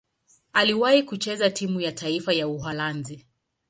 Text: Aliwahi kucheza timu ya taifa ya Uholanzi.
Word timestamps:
Aliwahi 0.53 1.03
kucheza 1.03 1.49
timu 1.49 1.81
ya 1.81 1.91
taifa 1.91 2.33
ya 2.33 2.47
Uholanzi. 2.47 3.25